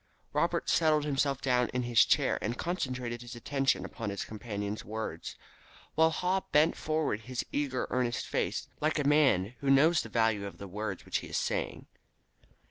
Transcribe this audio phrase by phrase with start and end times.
[0.33, 5.35] Robert settled himself down in his chair and concentrated his attention upon his companion's words,
[5.93, 10.47] while Haw bent forward his eager, earnest face, like a man who knows the value
[10.47, 11.85] of the words which he is saying.